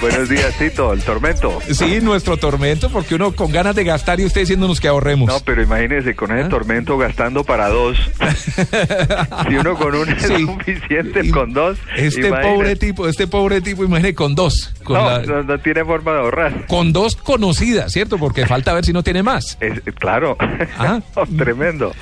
[0.00, 1.58] Buenos días, Tito, el tormento.
[1.72, 5.26] Sí, nuestro tormento, porque uno con ganas de gastar y usted diciéndonos que ahorremos.
[5.28, 6.48] No, pero imagínese, con ese ¿Ah?
[6.48, 7.98] tormento gastando para dos.
[9.48, 10.46] si uno con uno es Sí.
[10.46, 11.78] suficiente, Y- con dos.
[11.96, 12.54] Este imagínese.
[12.54, 14.72] pobre tipo, este pobre tipo, imagine con dos.
[14.88, 16.66] Con, No, la- no, no tiene forma de ahorrar.
[16.66, 18.18] con dos conocidas, ¿cierto?
[18.18, 19.56] Porque falta ver si no tiene más.
[19.60, 20.36] Es, claro,
[20.78, 21.00] Ah.
[21.38, 21.92] Tremendo.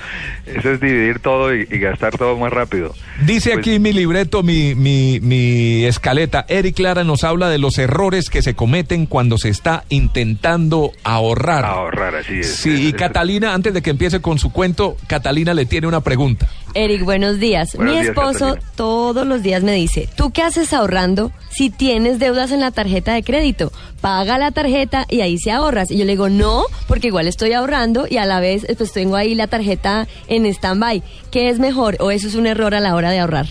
[0.47, 2.95] Eso es dividir todo y, y gastar todo más rápido.
[3.25, 6.45] Dice Pues- aquí mi libreto, mi, mi, mi escaleta.
[6.49, 11.65] Eric Clara nos habla de los errores que se cometen cuando se está intentando ahorrar.
[11.65, 12.57] Ahorrar, así es.
[12.57, 16.01] Sí, y Es- Catalina, antes de que empiece con su cuento, Catalina le tiene una
[16.01, 16.49] pregunta.
[16.77, 17.75] Eric, buenos días.
[17.75, 18.73] Buenos Mi días, esposo Catalina.
[18.77, 23.15] todos los días me dice, ¿tú qué haces ahorrando si tienes deudas en la tarjeta
[23.15, 23.73] de crédito?
[24.03, 25.91] Paga la tarjeta y ahí se ahorras.
[25.91, 29.17] Y yo le digo, no, porque igual estoy ahorrando y a la vez pues tengo
[29.17, 31.03] ahí la tarjeta en stand-by.
[31.31, 33.47] ¿Qué es mejor o eso es un error a la hora de ahorrar?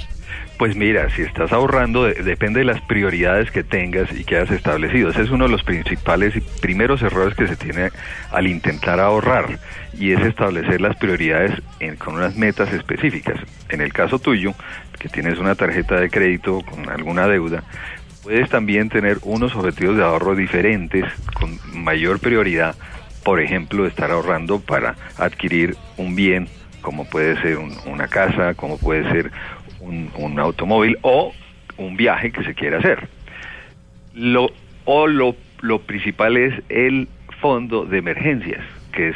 [0.58, 4.52] Pues mira, si estás ahorrando, de- depende de las prioridades que tengas y que hayas
[4.52, 5.10] establecido.
[5.10, 7.90] Ese es uno de los principales y primeros errores que se tiene
[8.32, 9.60] al intentar ahorrar
[10.00, 13.38] y es establecer las prioridades en- con unas metas específicas.
[13.68, 14.54] En el caso tuyo,
[14.98, 17.64] que tienes una tarjeta de crédito con alguna deuda,
[18.24, 22.76] puedes también tener unos objetivos de ahorro diferentes con mayor prioridad.
[23.26, 26.48] Por ejemplo, estar ahorrando para adquirir un bien
[26.82, 29.32] como puede ser un- una casa, como puede ser
[29.86, 31.34] un, un automóvil o
[31.78, 33.08] un viaje que se quiera hacer.
[34.14, 34.50] Lo,
[34.86, 37.08] o lo, lo principal es el
[37.42, 39.16] fondo de emergencias, que es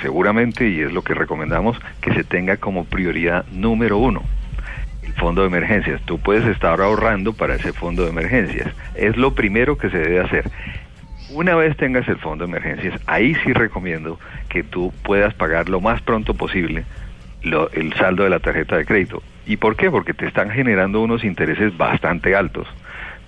[0.00, 4.22] seguramente, y es lo que recomendamos, que se tenga como prioridad número uno.
[5.02, 6.00] El fondo de emergencias.
[6.04, 8.68] Tú puedes estar ahorrando para ese fondo de emergencias.
[8.94, 10.50] Es lo primero que se debe hacer.
[11.30, 15.80] Una vez tengas el fondo de emergencias, ahí sí recomiendo que tú puedas pagar lo
[15.80, 16.84] más pronto posible
[17.42, 19.22] lo- el saldo de la tarjeta de crédito.
[19.46, 19.90] ¿Y por qué?
[19.90, 22.66] Porque te están generando unos intereses bastante altos.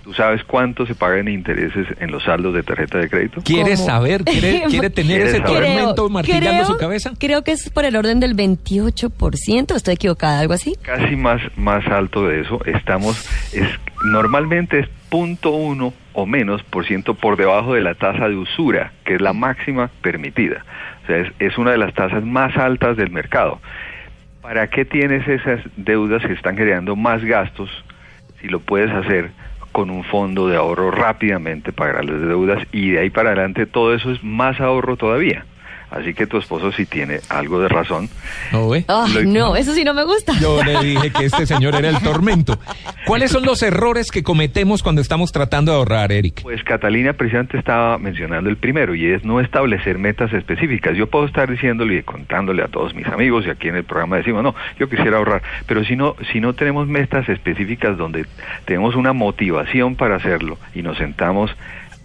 [0.03, 3.43] ¿Tú sabes cuánto se paga en intereses en los saldos de tarjeta de crédito?
[3.45, 3.87] ¿Quiere ¿Cómo?
[3.87, 4.25] saber?
[4.25, 5.63] ¿Quiere, quiere tener ¿Quiere ese saber?
[5.65, 7.13] tormento martillando creo- su cabeza?
[7.19, 10.75] Creo que es por el orden del 28%, estoy equivocada, algo así.
[10.83, 12.61] Casi más, más alto de eso.
[12.65, 13.69] Estamos, es,
[14.05, 18.93] normalmente es punto uno o menos por ciento por debajo de la tasa de usura,
[19.05, 20.65] que es la máxima permitida.
[21.05, 23.61] O sea, es, es una de las tasas más altas del mercado.
[24.43, 27.71] ¿Para qué tienes esas deudas que están generando más gastos
[28.41, 29.31] si lo puedes hacer
[29.73, 33.95] con un fondo de ahorro rápidamente pagar las deudas y de ahí para adelante todo
[33.95, 35.45] eso es más ahorro todavía?
[35.91, 38.09] Así que tu esposo sí tiene algo de razón.
[38.53, 38.73] ¿No?
[38.73, 40.33] Ay, Lo- no, eso sí no me gusta.
[40.41, 42.59] Yo le dije que este señor era el tormento.
[43.07, 46.43] ¿Cuáles son los errores que cometemos cuando estamos tratando de ahorrar, Eric?
[46.43, 50.97] Pues Catalina precisamente estaba mencionando el primero y es no establecer metas específicas.
[50.97, 54.17] Yo puedo estar diciéndole y contándole a todos mis amigos y aquí en el programa
[54.19, 58.27] decimos, no, yo quisiera ahorrar, pero si no, si no tenemos metas específicas donde
[58.65, 61.51] tenemos una motivación para hacerlo y nos sentamos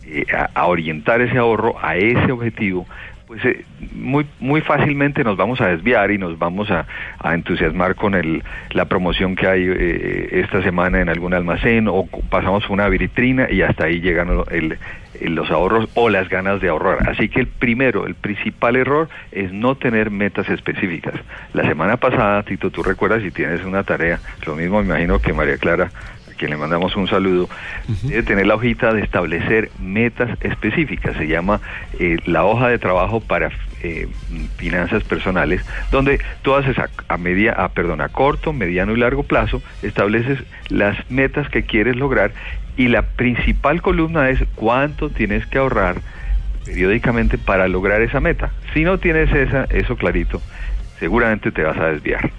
[0.07, 2.87] eh, a, a orientar ese ahorro a ese objetivo,
[3.27, 6.85] pues eh, muy muy fácilmente nos vamos a desviar y nos vamos a,
[7.19, 12.07] a entusiasmar con el, la promoción que hay eh, esta semana en algún almacén o
[12.29, 14.27] pasamos una vitrina y hasta ahí llegan
[15.21, 17.09] los ahorros o las ganas de ahorrar.
[17.09, 21.15] Así que el primero, el principal error es no tener metas específicas.
[21.53, 25.33] La semana pasada, Tito, tú recuerdas si tienes una tarea, lo mismo me imagino que
[25.33, 25.89] María Clara
[26.37, 27.49] quien le mandamos un saludo,
[28.03, 31.15] debe tener la hojita de establecer metas específicas.
[31.17, 31.61] Se llama
[31.99, 33.51] eh, la hoja de trabajo para
[33.81, 34.07] eh,
[34.57, 39.23] finanzas personales, donde tú haces a, a media, a, perdón, a corto, mediano y largo
[39.23, 42.31] plazo, estableces las metas que quieres lograr
[42.77, 45.97] y la principal columna es cuánto tienes que ahorrar
[46.65, 48.51] periódicamente para lograr esa meta.
[48.73, 50.41] Si no tienes esa, eso clarito,
[50.99, 52.31] seguramente te vas a desviar.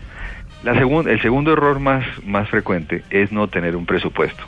[0.63, 4.43] La segun- el segundo error más, más frecuente es no tener un presupuesto.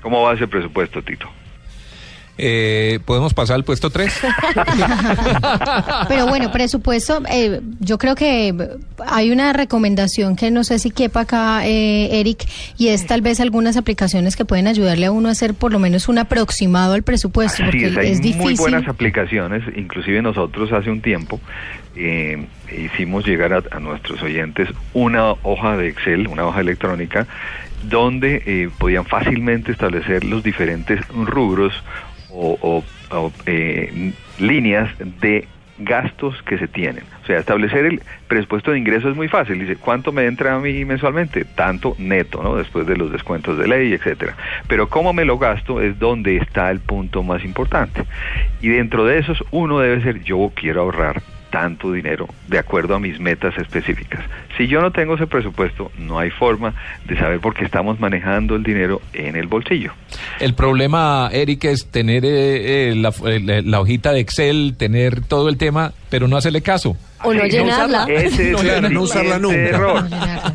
[0.00, 1.28] ¿Cómo va ese presupuesto, Tito?
[2.44, 4.12] Eh, ¿Podemos pasar al puesto 3?
[6.08, 8.52] Pero bueno, presupuesto, eh, yo creo que
[9.06, 12.44] hay una recomendación que no sé si quepa acá, eh, Eric,
[12.76, 15.78] y es tal vez algunas aplicaciones que pueden ayudarle a uno a hacer por lo
[15.78, 18.56] menos un aproximado al presupuesto, Así porque es, hay es muy difícil.
[18.56, 21.38] buenas aplicaciones, inclusive nosotros hace un tiempo
[21.94, 22.44] eh,
[22.76, 27.28] hicimos llegar a, a nuestros oyentes una hoja de Excel, una hoja electrónica,
[27.84, 31.72] donde eh, podían fácilmente establecer los diferentes rubros
[32.32, 32.82] o,
[33.46, 34.90] eh, líneas
[35.20, 35.46] de
[35.78, 37.04] gastos que se tienen.
[37.22, 39.58] O sea, establecer el presupuesto de ingresos es muy fácil.
[39.58, 41.44] Dice, ¿cuánto me entra a mí mensualmente?
[41.44, 42.56] Tanto neto, ¿no?
[42.56, 44.36] Después de los descuentos de ley, etcétera.
[44.68, 48.04] Pero cómo me lo gasto es donde está el punto más importante.
[48.60, 52.98] Y dentro de esos, uno debe ser, yo quiero ahorrar tanto dinero de acuerdo a
[52.98, 54.24] mis metas específicas.
[54.56, 58.56] Si yo no tengo ese presupuesto, no hay forma de saber por qué estamos manejando
[58.56, 59.92] el dinero en el bolsillo.
[60.40, 65.58] El problema, Eric, es tener eh, eh, eh, la, hojita de Excel, tener todo el
[65.58, 66.96] tema, pero no hacerle caso.
[67.22, 68.06] O no llenarla.
[68.08, 69.56] Ese es el no usarla nunca.
[69.56, 70.04] Error.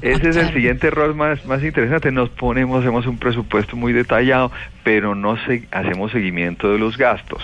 [0.01, 2.11] Ese es el siguiente error más, más interesante.
[2.11, 4.51] Nos ponemos, hacemos un presupuesto muy detallado,
[4.83, 7.41] pero no se, hacemos seguimiento de los gastos.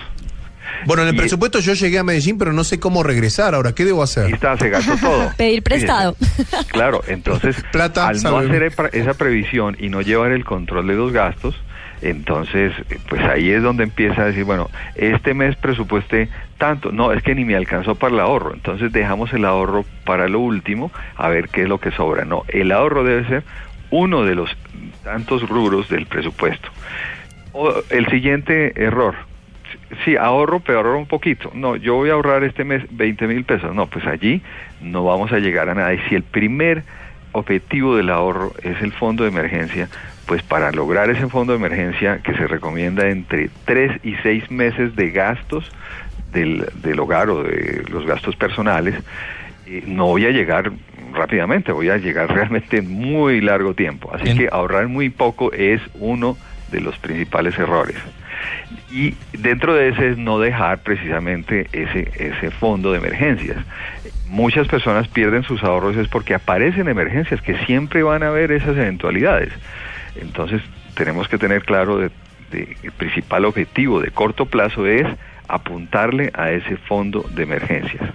[0.85, 3.55] Bueno, en el presupuesto yo llegué a Medellín, pero no sé cómo regresar.
[3.55, 4.25] Ahora, ¿qué debo hacer?
[4.25, 5.31] Ahí está, se gastó todo.
[5.37, 6.15] Pedir prestado.
[6.67, 11.11] Claro, entonces, Plata, al no hacer esa previsión y no llevar el control de los
[11.11, 11.55] gastos,
[12.01, 12.73] entonces,
[13.07, 17.33] pues ahí es donde empieza a decir, bueno, este mes presupuesté tanto, no, es que
[17.33, 21.47] ni me alcanzó para el ahorro, entonces dejamos el ahorro para lo último, a ver
[21.49, 22.25] qué es lo que sobra.
[22.25, 23.43] No, el ahorro debe ser
[23.89, 24.49] uno de los
[25.03, 26.69] tantos rubros del presupuesto.
[27.53, 29.15] O el siguiente error,
[30.03, 31.51] sí, ahorro, pero ahorro un poquito.
[31.53, 33.73] No, yo voy a ahorrar este mes 20 mil pesos.
[33.73, 34.41] No, pues allí
[34.81, 35.93] no vamos a llegar a nada.
[35.93, 36.83] Y si el primer
[37.31, 39.89] objetivo del ahorro es el fondo de emergencia,
[40.25, 44.95] pues para lograr ese fondo de emergencia que se recomienda entre 3 y 6 meses
[44.95, 45.69] de gastos
[46.31, 48.95] del, del hogar o de los gastos personales,
[49.65, 50.71] eh, no voy a llegar
[51.13, 54.11] rápidamente, voy a llegar realmente muy largo tiempo.
[54.13, 56.37] Así que ahorrar muy poco es uno
[56.71, 57.97] de los principales errores.
[58.93, 63.57] Y dentro de ese es no dejar precisamente ese, ese fondo de emergencias.
[64.27, 68.77] Muchas personas pierden sus ahorros es porque aparecen emergencias, que siempre van a haber esas
[68.77, 69.51] eventualidades.
[70.15, 70.61] Entonces
[70.93, 72.11] tenemos que tener claro de,
[72.51, 75.07] el principal objetivo de corto plazo es
[75.47, 78.07] apuntarle a ese fondo de emergencias.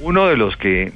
[0.00, 0.92] Uno de los que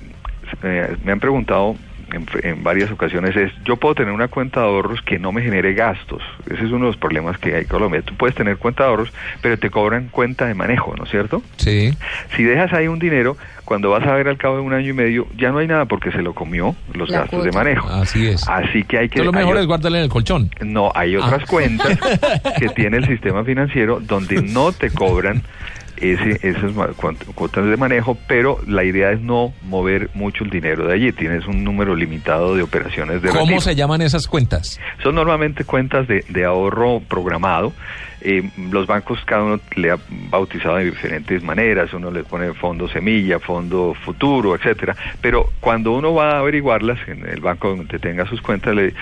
[0.65, 1.77] eh, me han preguntado
[2.15, 5.75] en, varias ocasiones es, yo puedo tener una cuenta de ahorros que no me genere
[5.75, 6.23] gastos.
[6.47, 8.03] Ese es uno de los problemas que hay en Colombia.
[8.03, 11.43] Tú puedes tener cuenta de ahorros, pero te cobran cuenta de manejo, ¿no es cierto?
[11.57, 11.97] Sí.
[12.37, 14.93] Si dejas ahí un dinero, cuando vas a ver al cabo de un año y
[14.93, 17.89] medio, ya no hay nada porque se lo comió los gastos de manejo.
[17.89, 18.47] Así es.
[18.49, 19.25] Así que hay que...
[19.25, 20.51] lo mejor es guardarle en el colchón.
[20.61, 21.47] No, hay otras ah.
[21.49, 21.99] cuentas
[22.59, 25.43] que tiene el sistema financiero donde no te cobran
[25.97, 26.73] ese, esas
[27.35, 31.13] cuotas de manejo, pero la idea es no mover mucho el dinero de allí.
[31.13, 34.81] Tienes un número limitado de operaciones de ¿Cómo se llaman esas cuentas?
[35.03, 37.73] Son normalmente cuentas de, de ahorro programado.
[38.27, 39.99] Eh, los bancos cada uno le ha
[40.31, 46.15] bautizado de diferentes maneras, uno le pone fondo semilla, fondo futuro, etcétera, pero cuando uno
[46.15, 48.95] va a averiguarlas en el banco donde tenga sus cuentas le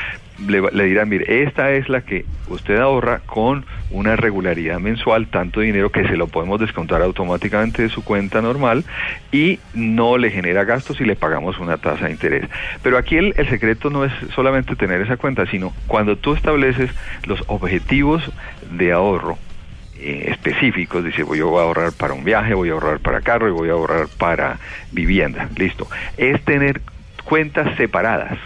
[0.47, 5.91] le, dirán, mire, esta es la que usted ahorra con una regularidad mensual, tanto dinero
[5.91, 8.85] que se lo podemos descontar automáticamente de su cuenta normal
[9.31, 12.49] y no le genera gastos y le pagamos una tasa de interés.
[12.83, 16.91] Pero aquí el, el secreto no es solamente tener esa cuenta, sino cuando tú estableces
[17.27, 18.23] los objetivos
[18.73, 19.12] de ahorro
[19.99, 23.53] eh, específicos, dice voy a ahorrar para un viaje, voy a ahorrar para carro y
[23.53, 24.59] voy a ahorrar para
[24.91, 25.87] vivienda, listo.
[26.17, 26.81] Es tener
[27.25, 28.39] cuentas separadas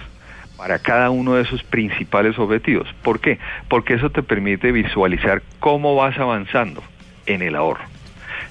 [0.56, 2.92] para cada uno de esos principales objetivos.
[3.02, 3.38] ¿Por qué?
[3.68, 6.82] Porque eso te permite visualizar cómo vas avanzando
[7.26, 7.84] en el ahorro.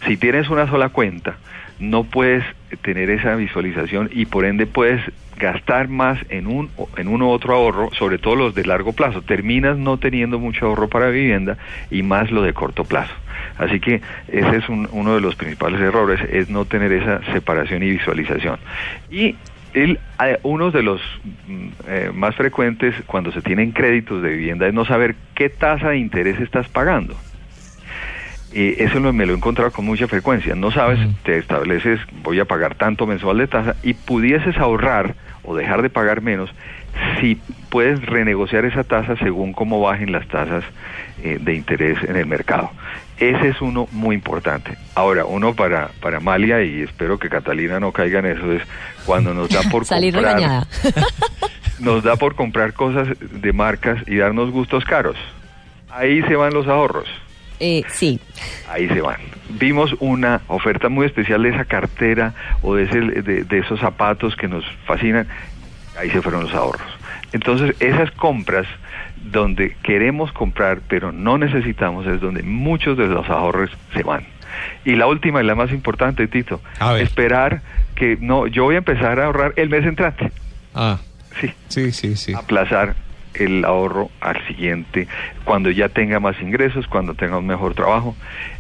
[0.06, 1.38] Si tienes una sola cuenta,
[1.80, 2.44] no puedes
[2.82, 5.02] tener esa visualización y por ende puedes
[5.38, 9.22] gastar más en un en uno u otro ahorro, sobre todo los de largo plazo.
[9.22, 11.58] Terminas no teniendo mucho ahorro para vivienda
[11.92, 13.14] y más lo de corto plazo.
[13.58, 17.92] Así que ese es uno de los principales errores, es no tener esa separación y
[17.92, 18.60] visualización.
[19.10, 19.36] Y
[19.74, 19.98] eh,
[20.44, 21.02] uno de los
[21.48, 25.90] mm, eh, más frecuentes cuando se tienen créditos de vivienda es no saber qué tasa
[25.90, 27.16] de interés estás pagando.
[28.56, 30.56] Y eso me lo he encontrado con mucha frecuencia.
[30.56, 35.58] No sabes, te estableces, voy a pagar tanto mensual de tasa y pudieses ahorrar o
[35.58, 36.50] dejar de pagar menos
[37.20, 37.36] si
[37.70, 40.64] puedes renegociar esa tasa según cómo bajen las tasas
[41.22, 42.72] eh, de interés en el mercado.
[43.18, 44.78] Ese es uno muy importante.
[44.96, 48.62] Ahora, uno para, para Malia, y espero que Catalina no caiga en eso, es
[49.06, 50.66] cuando nos da por comprar...
[51.80, 55.18] nos da por comprar cosas de marcas y darnos gustos caros.
[55.90, 57.10] Ahí se van los ahorros.
[57.60, 58.20] Eh, sí.
[58.70, 59.18] Ahí se van.
[59.50, 64.36] Vimos una oferta muy especial de esa cartera o de, ese, de, de esos zapatos
[64.36, 65.28] que nos fascinan.
[65.98, 66.88] Ahí se fueron los ahorros.
[67.32, 68.68] Entonces, esas compras
[69.32, 74.26] donde queremos comprar pero no necesitamos es donde muchos de los ahorros se van.
[74.86, 76.62] Y la última y la más importante, Tito,
[77.00, 77.62] esperar
[77.96, 80.32] que no, yo voy a empezar a ahorrar el mes entrante.
[80.74, 81.00] Ah.
[81.42, 81.52] Sí.
[81.68, 82.34] Sí, sí, sí.
[82.34, 82.96] Aplazar
[83.40, 85.08] el ahorro al siguiente,
[85.44, 88.16] cuando ya tenga más ingresos, cuando tenga un mejor trabajo.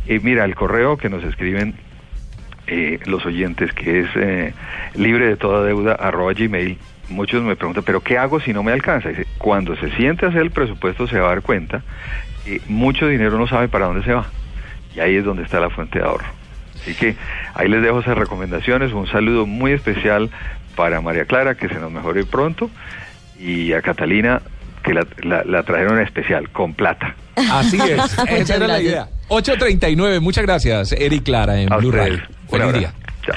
[0.07, 1.75] Y mira, el correo que nos escriben
[2.67, 4.53] eh, los oyentes, que es eh,
[4.95, 6.77] libre de toda deuda, arroba gmail,
[7.09, 9.09] muchos me preguntan, pero ¿qué hago si no me alcanza?
[9.09, 11.83] Dice, cuando se siente hacer el presupuesto se va a dar cuenta
[12.43, 14.25] que mucho dinero no sabe para dónde se va.
[14.95, 16.25] Y ahí es donde está la fuente de ahorro.
[16.75, 17.15] Así que
[17.53, 18.93] ahí les dejo esas recomendaciones.
[18.93, 20.29] Un saludo muy especial
[20.75, 22.69] para María Clara, que se nos mejore pronto,
[23.39, 24.41] y a Catalina,
[24.85, 27.15] que la, la, la trajeron especial, con plata.
[27.35, 29.07] Así es, esa era la idea.
[29.29, 31.91] 8.39, muchas gracias, Eric Clara, en A Blue.
[31.91, 32.21] Radio.
[32.51, 32.79] Abrazo.
[32.79, 32.93] día.
[33.25, 33.35] Chao.